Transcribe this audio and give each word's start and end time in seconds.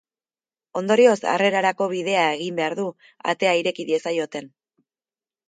Ondorioz, 0.79 1.17
harrerarako 1.33 1.87
bidea 1.91 2.23
egin 2.39 2.57
behar 2.61 2.77
du, 2.81 2.87
atea 3.35 3.53
ireki 3.61 3.87
diezaioten. 3.93 4.51